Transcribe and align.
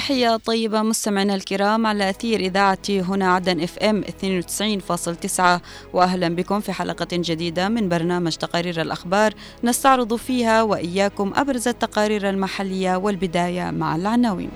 تحية 0.00 0.36
طيبة 0.36 0.82
مستمعينا 0.82 1.34
الكرام 1.34 1.86
على 1.86 2.10
أثير 2.10 2.40
إذاعة 2.40 2.78
هنا 2.88 3.32
عدن 3.34 3.60
إف 3.60 3.78
إم 3.78 4.04
92.9 4.04 5.60
وأهلا 5.92 6.28
بكم 6.28 6.60
في 6.60 6.72
حلقة 6.72 7.06
جديدة 7.12 7.68
من 7.68 7.88
برنامج 7.88 8.32
تقارير 8.32 8.80
الأخبار 8.80 9.34
نستعرض 9.64 10.14
فيها 10.14 10.62
وإياكم 10.62 11.32
أبرز 11.36 11.68
التقارير 11.68 12.28
المحلية 12.28 12.96
والبداية 12.96 13.70
مع 13.70 13.96
العناوين. 13.96 14.50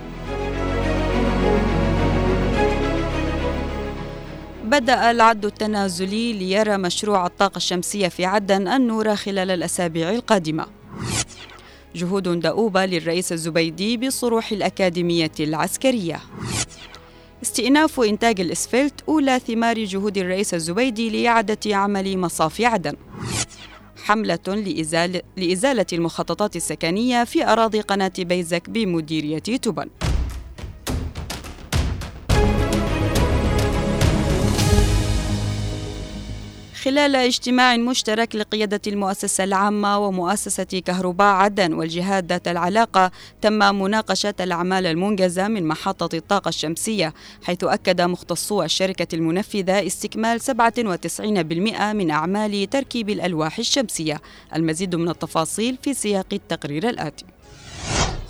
بدأ 4.65 5.11
العد 5.11 5.45
التنازلي 5.45 6.33
ليرى 6.33 6.77
مشروع 6.77 7.27
الطاقة 7.27 7.57
الشمسية 7.57 8.09
في 8.09 8.25
عدن 8.25 8.69
النور 8.69 9.17
خلال 9.17 9.51
الأسابيع 9.51 10.11
القادمة. 10.11 10.84
جهود 11.95 12.29
دؤوبة 12.41 12.87
للرئيس 12.87 13.33
الزبيدي 13.33 13.97
بصروح 13.97 14.53
الأكاديمية 14.53 15.33
العسكرية. 15.41 16.21
استئناف 17.43 18.01
إنتاج 18.01 18.41
الإسفلت 18.41 19.01
أولى 19.09 19.39
ثمار 19.39 19.85
جهود 19.85 20.19
الرئيس 20.19 20.55
الزبيدي 20.55 21.11
لإعادة 21.11 21.77
عمل 21.77 22.19
مصاف 22.19 22.61
عدن. 22.61 22.97
حملة 24.05 24.39
لإزالة, 24.47 25.23
لإزالة 25.37 25.87
المخططات 25.93 26.57
السكنية 26.57 27.25
في 27.25 27.47
أراضي 27.47 27.81
قناة 27.81 28.13
بيزك 28.19 28.71
بمديرية 28.71 29.39
تبن 29.39 29.89
خلال 36.85 37.17
اجتماع 37.17 37.77
مشترك 37.77 38.37
لقيادة 38.37 38.81
المؤسسة 38.87 39.45
العامة 39.45 39.99
ومؤسسة 39.99 40.83
كهرباء 40.85 41.35
عدن 41.35 41.73
والجهات 41.73 42.25
ذات 42.25 42.49
العلاقة 42.49 43.11
تم 43.41 43.59
مناقشة 43.83 44.35
الأعمال 44.41 44.87
المنجزة 44.87 45.49
من 45.49 45.67
محطة 45.67 46.17
الطاقة 46.17 46.49
الشمسية 46.49 47.15
حيث 47.43 47.65
أكد 47.65 48.01
مختصو 48.01 48.63
الشركة 48.63 49.15
المنفذة 49.15 49.87
استكمال 49.87 50.41
97% 50.41 51.93
من 51.93 52.11
أعمال 52.11 52.71
تركيب 52.71 53.11
الألواح 53.11 53.59
الشمسية. 53.59 54.21
المزيد 54.55 54.97
من 54.97 55.09
التفاصيل 55.09 55.79
في 55.83 55.95
سياق 55.95 56.27
التقرير 56.33 56.89
الآتي. 56.89 57.34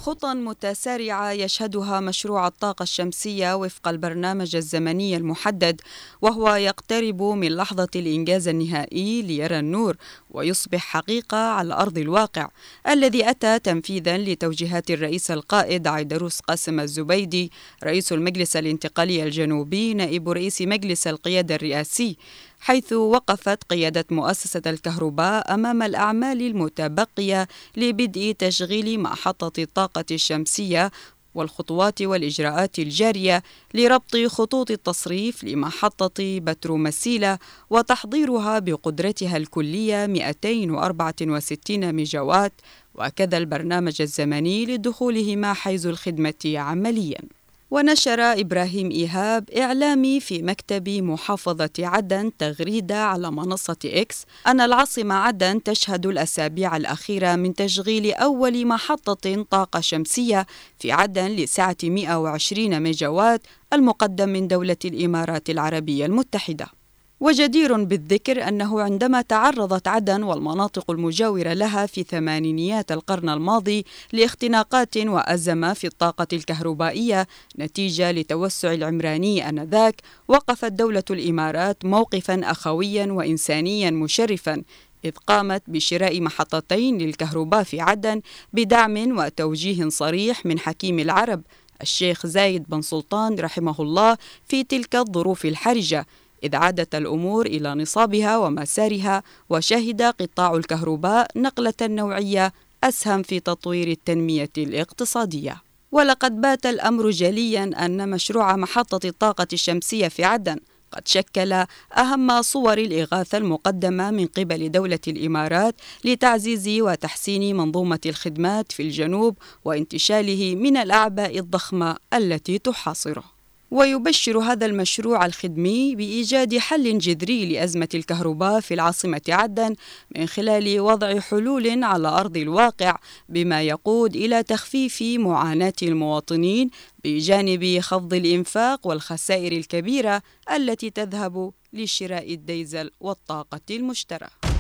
خطى 0.05 0.35
متسارعة 0.35 1.33
يشهدها 1.33 2.01
مشروع 2.01 2.47
الطاقة 2.47 2.83
الشمسية 2.83 3.57
وفق 3.57 3.89
البرنامج 3.89 4.57
الزمني 4.57 5.17
المحدد 5.17 5.81
وهو 6.23 6.55
يقترب 6.55 7.23
من 7.23 7.49
لحظة 7.49 7.89
الإنجاز 7.97 8.49
النهائي 8.49 9.23
ليرى 9.23 9.59
النور 9.59 9.97
ويصبح 10.31 10.81
حقيقة 10.81 11.37
على 11.37 11.75
أرض 11.75 11.99
الواقع 11.99 12.49
الذي 12.89 13.31
أتى 13.31 13.59
تنفيذا 13.59 14.19
لتوجيهات 14.19 14.91
الرئيس 14.91 15.31
القائد 15.31 15.87
عيدروس 15.87 16.41
قاسم 16.41 16.81
الزبيدي 16.81 17.53
رئيس 17.85 18.13
المجلس 18.13 18.57
الانتقالي 18.57 19.23
الجنوبي 19.23 19.95
نائب 19.95 20.29
رئيس 20.29 20.63
مجلس 20.63 21.07
القيادة 21.07 21.55
الرئاسي. 21.55 22.17
حيث 22.65 22.93
وقفت 22.93 23.65
قيادة 23.65 24.05
مؤسسة 24.11 24.63
الكهرباء 24.67 25.55
أمام 25.55 25.83
الأعمال 25.83 26.43
المتبقية 26.43 27.49
لبدء 27.77 28.37
تشغيل 28.39 29.01
محطة 29.01 29.63
الطاقة 29.63 30.05
الشمسية 30.11 30.91
والخطوات 31.35 32.03
والإجراءات 32.03 32.79
الجارية 32.79 33.43
لربط 33.75 34.17
خطوط 34.27 34.71
التصريف 34.71 35.45
لمحطة 35.45 36.15
بترومسيلة 36.19 37.39
وتحضيرها 37.71 38.59
بقدرتها 38.59 39.37
الكلية 39.37 40.07
264 40.07 41.93
ميجاوات 41.93 42.53
وكذا 42.95 43.39
البرنامج 43.39 44.03
الزمني 44.03 44.67
لدخولهما 44.67 45.53
حيز 45.53 45.87
الخدمة 45.87 46.45
عملياً. 46.45 47.44
ونشر 47.71 48.21
إبراهيم 48.21 48.91
إيهاب 48.91 49.51
إعلامي 49.51 50.21
في 50.21 50.43
مكتب 50.43 50.89
محافظة 50.89 51.71
عدن 51.79 52.37
تغريدة 52.39 53.05
على 53.05 53.31
منصة 53.31 53.77
إكس 53.85 54.25
أن 54.47 54.61
العاصمة 54.61 55.15
عدن 55.15 55.63
تشهد 55.63 56.07
الأسابيع 56.07 56.77
الأخيرة 56.77 57.37
من 57.37 57.55
تشغيل 57.55 58.13
أول 58.13 58.67
محطة 58.67 59.43
طاقة 59.51 59.81
شمسية 59.81 60.47
في 60.79 60.93
عدن 60.93 61.27
لسعة 61.27 61.77
120 61.83 62.81
ميجاوات 62.81 63.47
المقدم 63.73 64.29
من 64.29 64.49
دولة 64.49 64.77
الإمارات 64.85 65.51
العربية 65.51 66.07
المتحدة. 66.07 66.84
وجدير 67.25 67.85
بالذكر 67.85 68.49
أنه 68.49 68.81
عندما 68.81 69.23
تعرضت 69.23 69.89
عدن 69.89 70.23
والمناطق 70.23 70.91
المجاورة 70.91 71.53
لها 71.53 71.87
في 71.87 72.03
ثمانينيات 72.03 72.93
القرن 72.93 73.29
الماضي 73.29 73.85
لاختناقات 74.13 74.97
وأزمة 74.97 75.73
في 75.73 75.87
الطاقة 75.87 76.27
الكهربائية 76.33 77.27
نتيجة 77.59 78.11
لتوسع 78.13 78.73
العمراني 78.73 79.49
آنذاك 79.49 80.01
وقفت 80.29 80.73
دولة 80.73 81.05
الإمارات 81.11 81.85
موقفا 81.85 82.41
أخويا 82.45 83.07
وإنسانيا 83.07 83.91
مشرفا 83.91 84.63
إذ 85.05 85.13
قامت 85.27 85.63
بشراء 85.67 86.21
محطتين 86.21 86.99
للكهرباء 86.99 87.63
في 87.63 87.81
عدن 87.81 88.21
بدعم 88.53 89.19
وتوجيه 89.19 89.89
صريح 89.89 90.47
من 90.47 90.59
حكيم 90.59 90.99
العرب 90.99 91.43
الشيخ 91.83 92.27
زايد 92.27 92.65
بن 92.69 92.83
سلطان 92.83 93.35
رحمه 93.35 93.75
الله 93.81 94.17
في 94.49 94.65
تلك 94.65 94.97
الظروف 94.97 95.45
الحرجة. 95.45 96.07
إذ 96.45 96.57
عادت 96.57 96.95
الأمور 96.95 97.47
إلى 97.47 97.75
نصابها 97.75 98.39
ومسارها 98.39 99.23
وشهد 99.51 100.03
قطاع 100.03 100.55
الكهرباء 100.55 101.29
نقلة 101.37 101.75
نوعية 101.83 102.53
أسهم 102.85 103.23
في 103.23 103.41
تطوير 103.41 103.89
التنمية 103.89 104.51
الاقتصادية. 104.59 105.63
ولقد 105.93 106.41
بات 106.41 106.67
الأمر 106.67 107.11
جليا 107.11 107.71
أن 107.85 108.09
مشروع 108.09 108.57
محطة 108.57 109.09
الطاقة 109.09 109.47
الشمسية 109.53 110.09
في 110.09 110.25
عدن 110.25 110.59
قد 110.93 111.09
شكل 111.09 111.65
أهم 111.97 112.43
صور 112.43 112.79
الإغاثة 112.79 113.39
المقدمة 113.39 114.11
من 114.11 114.27
قبل 114.27 114.71
دولة 114.71 114.99
الإمارات 115.09 115.75
لتعزيز 116.05 116.69
وتحسين 116.81 117.57
منظومة 117.57 118.01
الخدمات 118.07 118.73
في 118.73 118.83
الجنوب 118.83 119.39
وانتشاله 119.65 120.55
من 120.55 120.77
الأعباء 120.77 121.39
الضخمة 121.39 121.97
التي 122.15 122.59
تحاصره. 122.59 123.34
ويبشر 123.71 124.39
هذا 124.39 124.67
المشروع 124.67 125.27
الخدمي 125.27 125.97
بإيجاد 125.97 126.59
حل 126.59 126.99
جذري 126.99 127.47
لأزمة 127.47 127.89
الكهرباء 127.95 128.61
في 128.61 128.75
العاصمة 128.75 129.23
عدن 129.29 129.75
من 130.17 130.27
خلال 130.27 130.81
وضع 130.81 131.21
حلول 131.21 131.85
على 131.85 132.09
أرض 132.09 132.37
الواقع 132.37 132.99
بما 133.29 133.63
يقود 133.63 134.17
إلى 134.17 134.43
تخفيف 134.43 135.03
معاناة 135.03 135.75
المواطنين 135.83 136.71
بجانب 137.05 137.81
خفض 137.81 138.15
الإنفاق 138.15 138.87
والخسائر 138.87 139.53
الكبيرة 139.53 140.23
التي 140.57 140.91
تذهب 140.91 141.53
لشراء 141.73 142.35
الديزل 142.35 142.91
والطاقة 143.01 143.61
المشتركة 143.71 144.54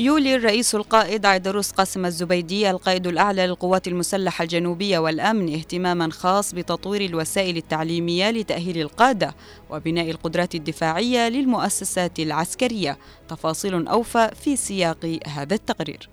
يولي 0.00 0.34
الرئيس 0.34 0.74
القائد 0.74 1.26
عيدروس 1.26 1.70
قاسم 1.70 2.06
الزبيدي 2.06 2.70
القائد 2.70 3.06
الأعلى 3.06 3.46
للقوات 3.46 3.88
المسلحة 3.88 4.42
الجنوبية 4.42 4.98
والأمن 4.98 5.54
اهتماما 5.54 6.10
خاص 6.10 6.54
بتطوير 6.54 7.04
الوسائل 7.04 7.56
التعليمية 7.56 8.30
لتأهيل 8.30 8.80
القادة 8.80 9.34
وبناء 9.70 10.10
القدرات 10.10 10.54
الدفاعية 10.54 11.28
للمؤسسات 11.28 12.20
العسكرية. 12.20 12.98
تفاصيل 13.28 13.86
أوفى 13.86 14.30
في 14.44 14.56
سياق 14.56 15.18
هذا 15.26 15.54
التقرير. 15.54 16.08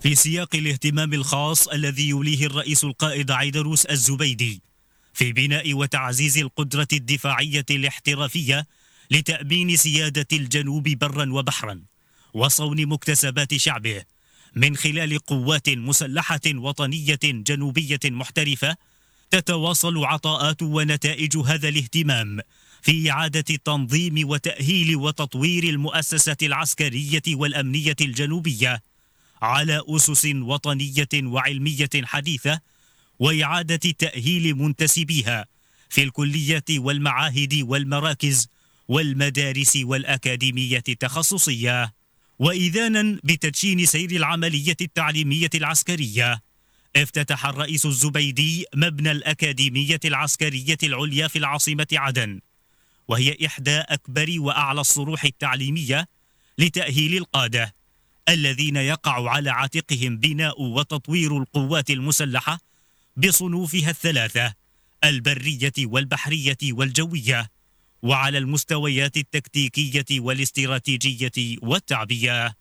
في 0.00 0.14
سياق 0.14 0.48
الاهتمام 0.54 1.14
الخاص 1.14 1.68
الذي 1.68 2.08
يوليه 2.08 2.46
الرئيس 2.46 2.84
القائد 2.84 3.30
عيدروس 3.30 3.86
الزبيدي 3.86 4.62
في 5.14 5.32
بناء 5.32 5.74
وتعزيز 5.74 6.38
القدرة 6.38 6.88
الدفاعية 6.92 7.66
الاحترافية 7.70 8.66
لتأمين 9.10 9.76
سيادة 9.76 10.26
الجنوب 10.32 10.88
برا 10.88 11.32
وبحرا. 11.32 11.91
وصون 12.34 12.86
مكتسبات 12.86 13.54
شعبه 13.54 14.04
من 14.56 14.76
خلال 14.76 15.18
قوات 15.18 15.68
مسلحة 15.68 16.40
وطنية 16.46 17.18
جنوبية 17.24 18.00
محترفة 18.04 18.76
تتواصل 19.30 20.04
عطاءات 20.04 20.62
ونتائج 20.62 21.36
هذا 21.36 21.68
الاهتمام 21.68 22.40
في 22.82 23.10
إعادة 23.10 23.56
تنظيم 23.64 24.28
وتأهيل 24.28 24.96
وتطوير 24.96 25.64
المؤسسة 25.64 26.36
العسكرية 26.42 27.22
والأمنية 27.28 27.96
الجنوبية 28.00 28.82
على 29.42 29.82
أسس 29.88 30.26
وطنية 30.34 31.08
وعلمية 31.14 31.90
حديثة 31.94 32.60
وإعادة 33.18 33.76
تأهيل 33.76 34.54
منتسبيها 34.54 35.46
في 35.88 36.02
الكليات 36.02 36.70
والمعاهد 36.70 37.54
والمراكز 37.62 38.48
والمدارس 38.88 39.76
والأكاديمية 39.76 40.82
التخصصية. 40.88 41.92
وإذانا 42.42 43.18
بتدشين 43.24 43.86
سير 43.86 44.10
العملية 44.10 44.76
التعليمية 44.80 45.50
العسكرية. 45.54 46.42
افتتح 46.96 47.46
الرئيس 47.46 47.86
الزبيدي 47.86 48.64
مبنى 48.74 49.10
الأكاديمية 49.10 50.00
العسكرية 50.04 50.76
العليا 50.82 51.28
في 51.28 51.38
العاصمة 51.38 51.86
عدن. 51.92 52.40
وهي 53.08 53.36
إحدى 53.46 53.78
أكبر 53.78 54.34
وأعلى 54.38 54.80
الصروح 54.80 55.24
التعليمية 55.24 56.08
لتأهيل 56.58 57.16
القادة 57.16 57.74
الذين 58.28 58.76
يقع 58.76 59.30
على 59.30 59.50
عاتقهم 59.50 60.16
بناء 60.16 60.62
وتطوير 60.62 61.38
القوات 61.38 61.90
المسلحة 61.90 62.60
بصنوفها 63.16 63.90
الثلاثة 63.90 64.54
البرية 65.04 65.72
والبحرية 65.78 66.58
والجوية. 66.64 67.50
وعلى 68.02 68.38
المستويات 68.38 69.16
التكتيكية 69.16 70.20
والاستراتيجية 70.20 71.56
والتعبية. 71.62 72.56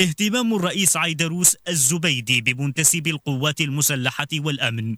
اهتمام 0.00 0.54
الرئيس 0.54 0.96
عيدروس 0.96 1.56
الزبيدي 1.68 2.40
بمنتسب 2.40 3.06
القوات 3.06 3.60
المسلحة 3.60 4.28
والأمن 4.34 4.96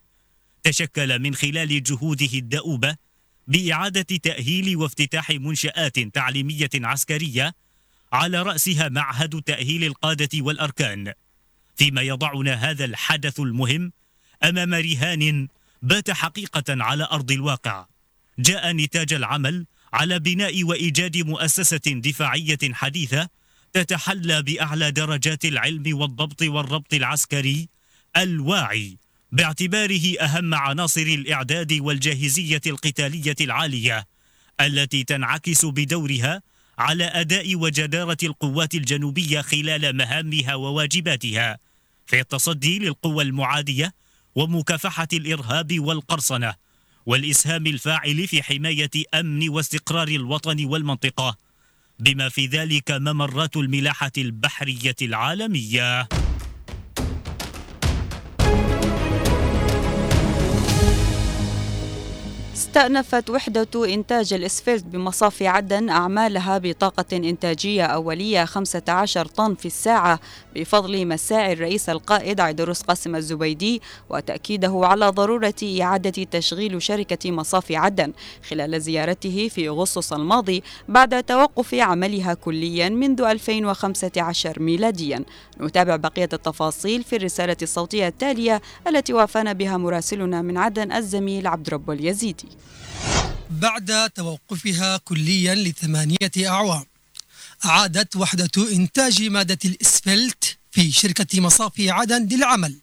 تشكل 0.62 1.18
من 1.18 1.34
خلال 1.34 1.82
جهوده 1.82 2.28
الدؤوبة 2.34 2.96
بإعادة 3.48 4.16
تأهيل 4.16 4.76
وافتتاح 4.76 5.30
منشآت 5.30 5.98
تعليمية 5.98 6.70
عسكرية 6.74 7.54
على 8.12 8.42
رأسها 8.42 8.88
معهد 8.88 9.42
تأهيل 9.42 9.84
القادة 9.84 10.28
والأركان. 10.34 11.12
فيما 11.76 12.02
يضعنا 12.02 12.54
هذا 12.54 12.84
الحدث 12.84 13.40
المهم 13.40 13.92
أمام 14.44 14.74
رهان 14.74 15.48
بات 15.82 16.10
حقيقة 16.10 16.64
على 16.68 17.08
أرض 17.12 17.30
الواقع. 17.32 17.86
جاء 18.40 18.72
نتاج 18.72 19.12
العمل 19.12 19.66
على 19.92 20.18
بناء 20.18 20.64
وإيجاد 20.64 21.16
مؤسسة 21.16 21.80
دفاعية 21.86 22.58
حديثة 22.62 23.28
تتحلى 23.72 24.42
بأعلى 24.42 24.90
درجات 24.90 25.44
العلم 25.44 25.98
والضبط 25.98 26.42
والربط 26.42 26.94
العسكري 26.94 27.68
الواعي 28.16 28.98
باعتباره 29.32 30.18
أهم 30.20 30.54
عناصر 30.54 31.00
الإعداد 31.00 31.72
والجاهزية 31.72 32.60
القتالية 32.66 33.36
العالية 33.40 34.06
التي 34.60 35.04
تنعكس 35.04 35.64
بدورها 35.64 36.42
على 36.78 37.04
أداء 37.04 37.56
وجدارة 37.56 38.16
القوات 38.22 38.74
الجنوبية 38.74 39.40
خلال 39.40 39.96
مهامها 39.96 40.54
وواجباتها 40.54 41.58
في 42.06 42.20
التصدي 42.20 42.78
للقوى 42.78 43.24
المعادية 43.24 43.94
ومكافحة 44.34 45.08
الإرهاب 45.12 45.80
والقرصنة. 45.80 46.54
والإسهام 47.06 47.66
الفاعل 47.66 48.28
في 48.28 48.42
حماية 48.42 48.90
أمن 49.14 49.48
واستقرار 49.48 50.08
الوطن 50.08 50.64
والمنطقة 50.64 51.36
بما 51.98 52.28
في 52.28 52.46
ذلك 52.46 52.90
ممرات 52.90 53.56
الملاحة 53.56 54.12
البحرية 54.18 54.96
العالمية. 55.02 56.08
استأنفت 62.60 63.30
وحدة 63.30 63.94
إنتاج 63.94 64.32
الإسفلت 64.32 64.84
بمصافي 64.84 65.46
عدن 65.46 65.88
أعمالها 65.88 66.58
بطاقة 66.58 67.16
إنتاجية 67.16 67.84
أولية 67.84 68.44
15 68.44 69.26
طن 69.26 69.54
في 69.54 69.66
الساعة 69.66 70.20
بفضل 70.54 71.06
مساعي 71.06 71.52
الرئيس 71.52 71.88
القائد 71.88 72.40
عيدروس 72.40 72.82
قاسم 72.82 73.16
الزبيدي 73.16 73.82
وتأكيده 74.10 74.80
على 74.84 75.08
ضرورة 75.08 75.54
إعادة 75.80 76.24
تشغيل 76.24 76.82
شركة 76.82 77.30
مصافي 77.30 77.76
عدن 77.76 78.12
خلال 78.48 78.80
زيارته 78.80 79.48
في 79.48 79.68
أغسطس 79.68 80.12
الماضي 80.12 80.62
بعد 80.88 81.22
توقف 81.22 81.74
عملها 81.74 82.34
كليا 82.34 82.88
منذ 82.88 83.20
2015 83.22 84.62
ميلاديا. 84.62 85.24
نتابع 85.60 85.96
بقية 85.96 86.28
التفاصيل 86.32 87.04
في 87.04 87.16
الرسالة 87.16 87.56
الصوتية 87.62 88.08
التالية 88.08 88.62
التي 88.86 89.12
وافانا 89.12 89.52
بها 89.52 89.76
مراسلنا 89.76 90.42
من 90.42 90.56
عدن 90.58 90.92
الزميل 90.92 91.46
عبد 91.46 91.68
رب 91.68 91.90
اليزيدي. 91.90 92.48
بعد 93.50 94.10
توقفها 94.14 94.96
كليا 94.96 95.54
لثمانية 95.54 96.30
أعوام 96.46 96.84
أعادت 97.64 98.16
وحدة 98.16 98.50
إنتاج 98.72 99.22
مادة 99.22 99.58
الإسفلت 99.64 100.58
في 100.70 100.92
شركة 100.92 101.40
مصافي 101.40 101.90
عدن 101.90 102.28
للعمل 102.30 102.76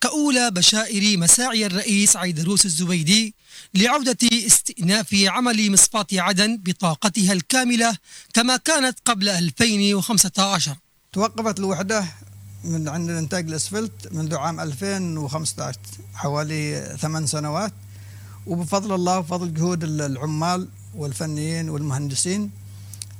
كأولى 0.00 0.50
بشائر 0.50 1.18
مساعي 1.18 1.66
الرئيس 1.66 2.16
عيدروس 2.16 2.64
الزبيدي 2.64 3.34
لعودة 3.74 4.16
استئناف 4.46 5.14
عمل 5.14 5.72
مصفاة 5.72 6.06
عدن 6.12 6.56
بطاقتها 6.56 7.32
الكاملة 7.32 7.96
كما 8.34 8.56
كانت 8.56 8.98
قبل 9.04 9.28
2015 9.28 10.76
توقفت 11.12 11.58
الوحدة 11.58 12.04
من 12.64 12.88
عند 12.88 13.10
إنتاج 13.10 13.48
الأسفلت 13.48 14.12
منذ 14.12 14.36
عام 14.36 14.60
2015 14.60 15.78
حوالي 16.14 16.96
ثمان 17.00 17.26
سنوات. 17.26 17.72
وبفضل 18.46 18.94
الله 18.94 19.18
وفضل 19.18 19.54
جهود 19.54 19.84
العمال 19.84 20.68
والفنيين 20.94 21.68
والمهندسين 21.70 22.50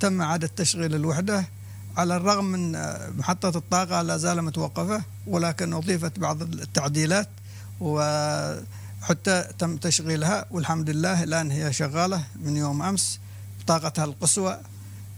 تم 0.00 0.22
إعادة 0.22 0.50
تشغيل 0.56 0.94
الوحدة. 0.94 1.44
على 1.96 2.16
الرغم 2.16 2.44
من 2.44 2.72
محطة 3.18 3.58
الطاقة 3.58 4.02
لا 4.02 4.16
زال 4.16 4.42
متوقفة 4.42 5.02
ولكن 5.26 5.72
أضيفت 5.72 6.18
بعض 6.18 6.42
التعديلات 6.42 7.28
وحتى 7.80 9.48
تم 9.58 9.76
تشغيلها. 9.76 10.46
والحمد 10.50 10.90
لله 10.90 11.22
الآن 11.22 11.50
هي 11.50 11.72
شغالة 11.72 12.24
من 12.36 12.56
يوم 12.56 12.82
أمس. 12.82 13.18
بطاقتها 13.60 14.04
القصوى 14.04 14.60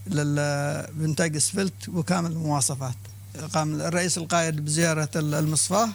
لإنتاج 0.06 1.36
اسفلت 1.36 1.88
وكامل 1.88 2.30
المواصفات. 2.30 2.94
قام 3.54 3.80
الرئيس 3.80 4.18
القائد 4.18 4.64
بزيارة 4.64 5.08
المصفاة 5.16 5.88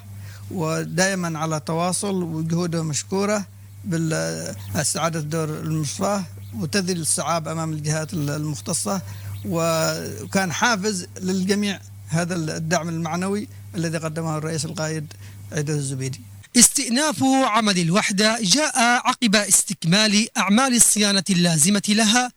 ودائما 0.51 1.39
على 1.39 1.59
تواصل 1.59 2.23
وجهوده 2.23 2.83
مشكورة 2.83 3.45
باستعادة 3.83 5.19
دور 5.19 5.49
المصفاة 5.49 6.23
وتذل 6.59 7.01
الصعاب 7.01 7.47
أمام 7.47 7.73
الجهات 7.73 8.13
المختصة. 8.13 9.01
وكان 9.45 10.51
حافز 10.51 11.07
للجميع 11.21 11.79
هذا 12.07 12.35
الدعم 12.35 12.89
المعنوي 12.89 13.47
الذي 13.75 13.97
قدمه 13.97 14.37
الرئيس 14.37 14.65
القائد 14.65 15.13
عيد 15.51 15.69
الزبيدي. 15.69 16.21
استئناف 16.57 17.23
عمل 17.23 17.79
الوحدة 17.79 18.37
جاء 18.41 18.79
عقب 18.79 19.35
استكمال 19.35 20.37
أعمال 20.37 20.75
الصيانة 20.75 21.23
اللازمة 21.29 21.81
لها 21.89 22.31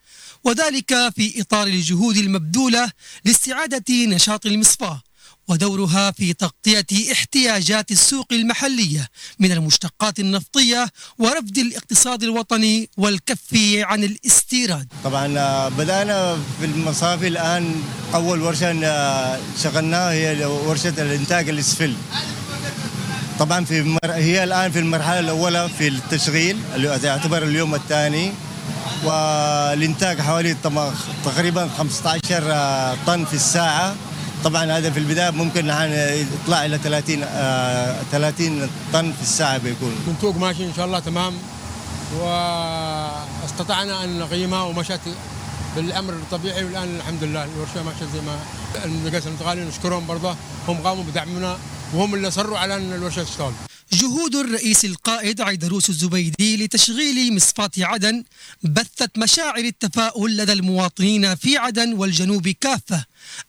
وذلك 0.45 0.95
في 1.17 1.41
إطار 1.41 1.67
الجهود 1.67 2.17
المبذولة 2.17 2.91
لاستعادة 3.25 3.85
نشاط 4.07 4.47
المصفاة 4.47 5.03
ودورها 5.49 6.11
في 6.11 6.33
تغطية 6.33 7.13
احتياجات 7.13 7.91
السوق 7.91 8.27
المحلية 8.33 9.09
من 9.39 9.53
المشتقات 9.53 10.21
النفطية 10.21 10.87
ورفد 11.19 11.59
الاقتصاد 11.59 12.23
الوطني 12.23 12.89
والكف 12.97 13.55
عن 13.79 14.05
الاستيراد 14.05 14.89
طبعا 15.05 15.39
آه، 15.39 15.69
بدأنا 15.69 16.39
في 16.61 16.65
المصافي 16.67 17.29
الآن 17.29 17.83
أول 18.15 18.43
ورشة 18.43 18.85
آه، 18.85 19.41
شغلناها 19.63 20.13
هي 20.13 20.45
ورشة 20.45 21.03
الإنتاج 21.03 21.49
الإسفل 21.49 21.95
طبعا 23.39 23.65
في. 23.65 23.99
هي 24.05 24.45
الآن 24.45 24.71
في 24.71 24.79
المرحلة 24.79 25.21
الأولى 25.21 25.69
في 25.79 25.89
التشغيل 25.89 26.57
اللي 26.75 27.01
يعتبر 27.05 27.43
اليوم 27.43 27.75
الثاني 27.75 28.33
والإنتاج 29.05 30.21
حوالي 30.21 30.57
تقريبا 31.25 31.69
15 31.79 32.43
آه، 32.53 32.97
طن 33.07 33.25
في 33.25 33.35
الساعة. 33.35 33.95
طبعا 34.45 34.65
هذا 34.79 34.91
في 34.91 34.99
البداية 34.99 35.31
ممكن 35.31 35.67
يطلع 35.67 36.65
إلى 36.65 36.79
30 36.79 37.23
آه 37.25 37.97
30 38.13 38.71
طن 38.93 39.13
في 39.13 39.23
الساعة 39.23 39.59
بيكون. 39.59 39.93
السوق 40.17 40.37
ماشي 40.37 40.65
إن 40.65 40.73
شاء 40.77 40.87
الله 40.87 40.99
تمام. 40.99 41.35
واستطعنا 42.21 44.05
أن 44.05 44.19
نقيمها 44.19 44.63
ومشت 44.63 45.01
بالأمر 45.77 46.13
الطبيعي 46.13 46.65
والآن 46.65 46.97
الحمد 46.97 47.25
لله 47.25 47.45
الورشة 47.45 47.83
ماشية 47.83 48.07
زي 48.15 48.21
ما 48.21 48.39
المقاس 48.85 49.27
المتغالي 49.27 49.65
نشكرهم 49.65 50.07
برضه. 50.07 50.35
هم 50.69 50.77
قاموا 50.77 51.05
بدعمنا 51.05 51.57
وهم 51.95 52.15
اللي 52.15 52.31
صروا 52.31 52.59
على 52.59 52.77
أن 52.77 52.93
الورشة 52.93 53.23
تشتغل. 53.23 53.53
جهود 53.93 54.37
الرئيس 54.37 54.85
القائد 54.85 55.41
عيدروس 55.41 55.91
الزبيدي 55.91 56.57
لتشغيل 56.57 57.35
مصفاة 57.35 57.71
عدن 57.79 58.25
بثت 58.63 59.19
مشاعر 59.19 59.65
التفاؤل 59.65 60.37
لدى 60.37 60.53
المواطنين 60.53 61.35
في 61.35 61.57
عدن 61.57 61.93
والجنوب 61.93 62.49
كافة 62.49 63.05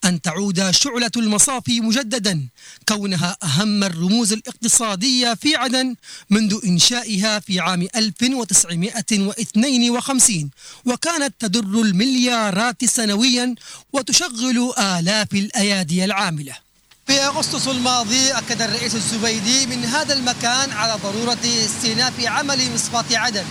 أن 0.05 0.21
تعود 0.21 0.71
شعلة 0.71 1.11
المصافي 1.17 1.81
مجددا 1.81 2.47
كونها 2.87 3.37
أهم 3.43 3.83
الرموز 3.83 4.33
الاقتصادية 4.33 5.33
في 5.33 5.55
عدن 5.55 5.95
منذ 6.29 6.59
إنشائها 6.65 7.39
في 7.39 7.59
عام 7.59 7.87
1952 7.95 10.49
وكانت 10.85 11.33
تدر 11.39 11.81
المليارات 11.81 12.85
سنويا 12.85 13.55
وتشغل 13.93 14.73
آلاف 14.79 15.33
الأيادي 15.33 16.05
العاملة. 16.05 16.70
في 17.11 17.25
أغسطس 17.25 17.67
الماضي 17.67 18.31
أكد 18.31 18.61
الرئيس 18.61 18.95
الزبيدي 18.95 19.65
من 19.65 19.85
هذا 19.85 20.13
المكان 20.13 20.71
على 20.71 20.95
ضرورة 21.03 21.37
استئناف 21.65 22.13
عمل 22.25 22.73
مصفاة 22.73 23.17
عدن. 23.17 23.45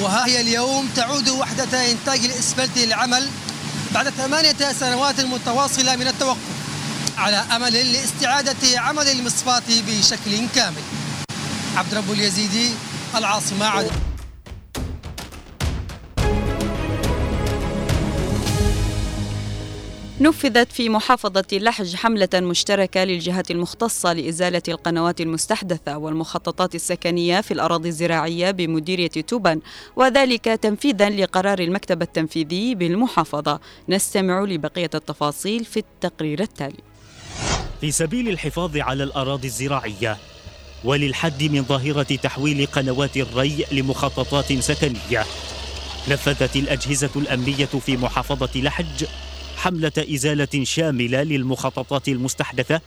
وها 0.00 0.26
هي 0.26 0.40
اليوم 0.40 0.88
تعود 0.96 1.28
وحدة 1.28 1.90
إنتاج 1.90 2.24
الإسفلت 2.24 2.78
للعمل 2.78 3.28
بعد 3.94 4.08
ثمانية 4.08 4.72
سنوات 4.80 5.20
متواصلة 5.20 5.96
من 5.96 6.08
التوقف 6.08 6.38
على 7.18 7.36
أمل 7.36 7.92
لاستعادة 7.92 8.80
عمل 8.80 9.08
المصفاة 9.08 9.62
بشكل 9.68 10.48
كامل. 10.54 10.82
عبد 11.76 11.94
رب 11.94 12.12
اليزيدي 12.12 12.70
العاصمة 13.14 13.66
عدن. 13.66 14.13
نفذت 20.20 20.72
في 20.72 20.88
محافظة 20.88 21.44
لحج 21.52 21.96
حملة 21.96 22.28
مشتركة 22.34 23.04
للجهات 23.04 23.50
المختصة 23.50 24.12
لإزالة 24.12 24.62
القنوات 24.68 25.20
المستحدثة 25.20 25.96
والمخططات 25.98 26.74
السكنية 26.74 27.40
في 27.40 27.54
الأراضي 27.54 27.88
الزراعية 27.88 28.50
بمديرية 28.50 29.08
توبن 29.08 29.60
وذلك 29.96 30.44
تنفيذا 30.44 31.10
لقرار 31.10 31.58
المكتب 31.58 32.02
التنفيذي 32.02 32.74
بالمحافظة. 32.74 33.60
نستمع 33.88 34.40
لبقية 34.40 34.90
التفاصيل 34.94 35.64
في 35.64 35.76
التقرير 35.76 36.40
التالي. 36.42 36.80
في 37.80 37.90
سبيل 37.90 38.28
الحفاظ 38.28 38.76
على 38.76 39.04
الأراضي 39.04 39.48
الزراعية 39.48 40.16
وللحد 40.84 41.42
من 41.42 41.62
ظاهرة 41.62 42.16
تحويل 42.16 42.66
قنوات 42.66 43.16
الري 43.16 43.64
لمخططات 43.72 44.52
سكنية 44.52 45.24
نفذت 46.08 46.56
الأجهزة 46.56 47.10
الأمنية 47.16 47.64
في 47.66 47.96
محافظة 47.96 48.60
لحج 48.60 49.04
حملة 49.64 49.92
إزالة 49.98 50.64
شاملة 50.64 51.22
للمخططات 51.22 52.08
المستحدثة 52.08 52.80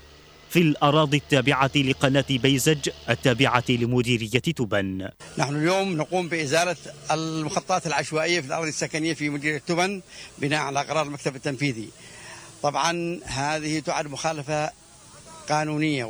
في 0.50 0.60
الأراضي 0.60 1.17
التابعة 1.17 1.72
لقناة 1.75 2.25
بيزج 2.29 2.89
التابعة 3.10 3.63
لمديرية 3.69 4.39
تبن 4.39 5.10
نحن 5.38 5.55
اليوم 5.55 5.98
نقوم 5.98 6.29
بإزالة 6.29 6.75
المخططات 7.12 7.88
العشوائية 7.88 8.41
في 8.41 8.48
الأراضي 8.48 8.69
السكنية 8.69 9.13
في 9.13 9.29
مديرية 9.29 9.57
تبن 9.57 10.01
بناء 10.38 10.60
على 10.60 10.79
قرار 10.81 11.05
المكتب 11.05 11.36
التنفيذي. 11.36 11.89
طبعا 12.63 13.19
هذه 13.25 13.79
تعد 13.79 14.07
مخالفة 14.07 14.72
قانونية 15.50 16.05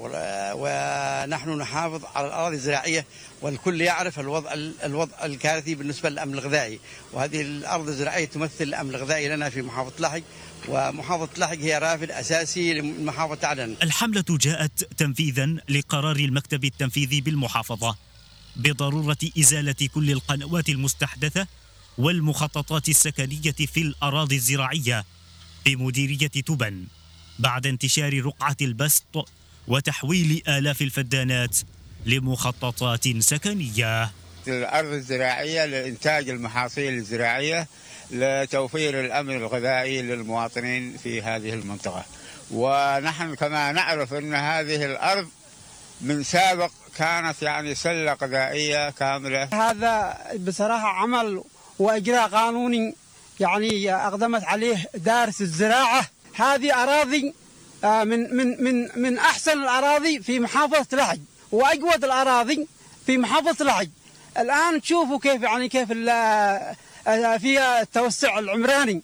ونحن 0.54 1.50
نحافظ 1.50 2.02
على 2.16 2.28
الأراضي 2.28 2.56
الزراعية 2.56 3.06
والكل 3.42 3.82
يعرف 3.82 4.20
الوضع 4.20 4.54
الوضع 4.84 5.26
الكارثي 5.26 5.76
بالنسبة 5.76 6.10
للأمن 6.10 6.34
الغذائي. 6.34 6.80
وهذه 7.14 7.42
الأرض 7.42 7.88
الزراعية 7.88 8.26
تمثل 8.26 8.64
الأمن 8.64 8.90
الغذائي 8.90 9.30
لنا 9.30 9.50
في 9.50 9.62
محافظة 9.62 9.94
لحج 10.00 10.24
ومحافظة 10.68 11.30
لحج 11.38 11.62
هي 11.62 11.78
رافد 11.78 12.12
أساسي 12.12 12.74
لمحافظة 12.74 13.48
عدن. 13.48 13.76
الحملة 13.84 14.26
جاءت 14.30 14.84
تنفيذا 14.98 15.46
لقرار 15.70 16.16
المكتب 16.16 16.66
التنفيذي 16.66 17.22
بالمحافظة 17.22 17.96
بضرورة 18.56 19.18
إزالة 19.40 19.90
كل 19.94 20.12
القنوات 20.12 20.70
المستحدثة 20.70 21.48
والمخططات 21.98 22.90
السكنية 22.90 23.52
في 23.52 23.82
الأراضي 23.82 24.36
الزراعية 24.36 25.06
بمديرية 25.66 26.28
تبن 26.28 26.86
بعد 27.40 27.68
انتشار 27.68 28.26
رقعة 28.26 28.58
البسط 28.62 29.30
وتحويل 29.68 30.42
آلاف 30.48 30.82
الفدانات 30.82 31.58
لمخططات 32.06 33.18
سكنية. 33.20 34.12
الأرض 34.48 34.94
الزراعية 34.94 35.66
لإنتاج 35.66 36.30
المحاصيل 36.30 36.94
الزراعية 36.94 37.68
لتوفير 38.12 39.00
الأمن 39.00 39.36
الغذائي 39.36 40.02
للمواطنين 40.02 40.98
في 41.04 41.22
هذه 41.22 41.54
المنطقة. 41.54 42.06
ونحن 42.52 43.36
كما 43.36 43.72
نعرف 43.72 44.14
أن 44.14 44.34
هذه 44.34 44.86
الأرض 44.86 45.28
من 46.02 46.24
سابق 46.24 46.72
كانت 46.98 47.42
يعني 47.42 47.76
سلة 47.76 48.14
غذائية 48.14 48.90
كاملة. 48.90 49.44
هذا 49.44 50.18
بصراحة 50.48 50.88
عمل 50.88 51.44
وإجراء 51.80 52.28
قانوني 52.28 52.96
يعني 53.40 53.96
أقدمت 53.96 54.44
عليه 54.44 54.90
دارس 54.96 55.42
الزراعة. 55.42 56.06
هذه 56.36 56.84
أراضي 56.84 57.34
آه، 57.84 58.04
من 58.04 58.36
من 58.36 58.64
من 58.64 58.90
من 58.96 59.18
أحسن 59.18 59.64
الأراضي 59.64 60.22
في 60.22 60.40
محافظة 60.40 60.98
لحج 60.98 61.20
وأجود 61.52 62.04
الأراضي 62.04 62.68
في 63.06 63.18
محافظة 63.18 63.66
لحج. 63.66 63.90
الآن 64.38 64.82
تشوفوا 64.82 65.20
كيف 65.20 65.42
يعني 65.42 65.70
كيف 65.70 65.92
فيها 67.38 67.82
التوسع 67.82 68.40
العمراني. 68.40 69.02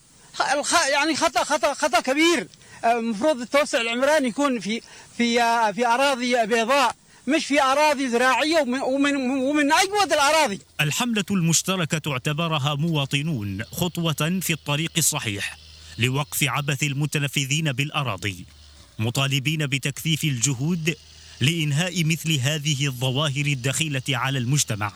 يعني 0.92 1.16
خطأ 1.16 1.44
خطأ 1.44 1.74
خطأ 1.74 2.02
كبير. 2.02 2.48
المفروض 2.86 3.42
التوسع 3.42 3.82
العمراني 3.82 4.28
يكون 4.28 4.60
في 4.60 4.82
في 5.18 5.42
آه، 5.42 5.72
في 5.72 5.88
أراضي 5.88 6.46
بيضاء 6.46 6.96
مش 7.28 7.46
في 7.46 7.62
أراضي 7.62 8.10
زراعية 8.10 8.62
ومن, 8.62 8.82
ومن, 8.82 9.16
ومن 9.16 9.74
أجود 9.74 10.14
الأراضي. 10.14 10.60
الحملة 10.82 11.26
المشتركة 11.32 11.98
تعتبرها 11.98 12.76
مواطنون 12.76 13.64
خطوة 13.64 14.40
في 14.42 14.54
الطريق 14.54 14.92
الصحيح 14.98 15.58
لوقف 15.98 16.44
عبث 16.44 16.84
المتنفذين 16.84 17.72
بالأراضي 17.72 18.46
مطالبين 19.00 19.68
بتكثيف 19.68 20.24
الجهود 20.24 20.96
لإنهاء 21.42 22.04
مثل 22.04 22.40
هذه 22.40 22.88
الظواهر 22.88 23.46
الدخيلة 23.46 24.02
على 24.10 24.40
المجتمع. 24.40 24.92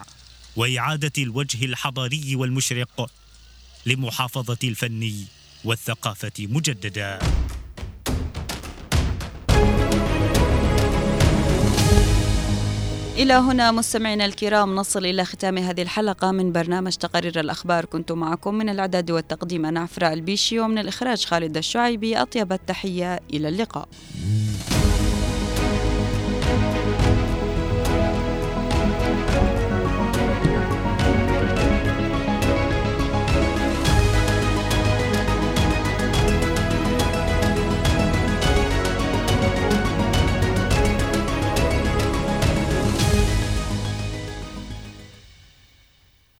وإعادة 0.58 1.12
الوجه 1.18 1.66
الحضاري 1.66 2.36
والمشرق 2.36 3.12
لمحافظة 3.86 4.58
الفن 4.64 5.14
والثقافة 5.66 6.32
مجددا. 6.40 7.20
إلى 13.18 13.34
هنا 13.34 13.72
مستمعينا 13.72 14.26
الكرام 14.26 14.76
نصل 14.76 15.06
إلى 15.06 15.26
ختام 15.26 15.58
هذه 15.58 15.82
الحلقة 15.82 16.32
من 16.32 16.52
برنامج 16.52 16.94
تقارير 16.96 17.40
الأخبار. 17.40 17.86
كنت 17.86 18.12
معكم 18.12 18.56
من 18.56 18.70
الإعداد 18.70 19.12
والتقديم 19.12 19.66
أنا 19.66 19.80
عفراء 19.80 20.14
البيشي 20.14 20.60
ومن 20.60 20.78
الإخراج 20.78 21.26
خالد 21.26 21.58
الشعيبي. 21.58 22.22
أطيب 22.22 22.54
التحية 22.54 23.20
إلى 23.34 23.50
اللقاء. 23.50 23.88